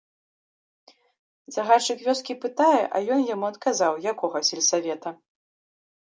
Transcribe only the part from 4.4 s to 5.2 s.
сельсавета.